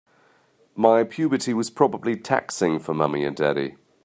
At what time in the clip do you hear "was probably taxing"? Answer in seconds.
1.53-2.79